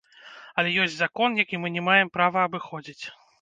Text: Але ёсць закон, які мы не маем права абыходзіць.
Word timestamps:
Але 0.61 0.71
ёсць 0.85 0.95
закон, 1.01 1.37
які 1.43 1.59
мы 1.67 1.71
не 1.75 1.85
маем 1.89 2.11
права 2.17 2.39
абыходзіць. 2.51 3.05